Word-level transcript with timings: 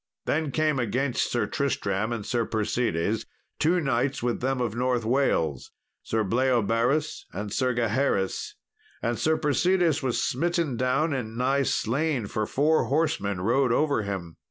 Then 0.25 0.49
came 0.49 0.79
against 0.79 1.29
Sir 1.31 1.45
Tristram 1.45 2.11
and 2.11 2.25
Sir 2.25 2.43
Persides, 2.47 3.27
two 3.59 3.79
knights 3.79 4.23
with 4.23 4.41
them 4.41 4.59
of 4.59 4.73
North 4.75 5.05
Wales, 5.05 5.69
Sir 6.01 6.23
Bleoberis 6.23 7.25
and 7.33 7.53
Sir 7.53 7.75
Gaheris; 7.75 8.55
and 9.03 9.19
Sir 9.19 9.37
Persides 9.37 10.01
was 10.01 10.19
smitten 10.23 10.75
down 10.75 11.13
and 11.13 11.37
nigh 11.37 11.61
slain, 11.61 12.25
for 12.25 12.47
four 12.47 12.85
horsemen 12.85 13.41
rode 13.41 13.71
over 13.71 14.01
him. 14.01 14.37